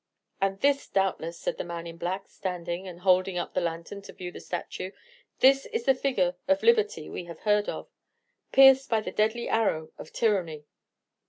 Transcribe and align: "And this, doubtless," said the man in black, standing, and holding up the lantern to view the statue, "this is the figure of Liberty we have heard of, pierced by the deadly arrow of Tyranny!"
"And 0.41 0.59
this, 0.61 0.87
doubtless," 0.87 1.37
said 1.39 1.59
the 1.59 1.63
man 1.63 1.85
in 1.85 1.97
black, 1.97 2.27
standing, 2.27 2.87
and 2.87 3.01
holding 3.01 3.37
up 3.37 3.53
the 3.53 3.61
lantern 3.61 4.01
to 4.01 4.13
view 4.13 4.31
the 4.31 4.39
statue, 4.39 4.89
"this 5.41 5.67
is 5.67 5.85
the 5.85 5.93
figure 5.93 6.35
of 6.47 6.63
Liberty 6.63 7.07
we 7.07 7.25
have 7.25 7.41
heard 7.41 7.69
of, 7.69 7.87
pierced 8.51 8.89
by 8.89 9.01
the 9.01 9.11
deadly 9.11 9.47
arrow 9.47 9.91
of 9.99 10.11
Tyranny!" 10.11 10.65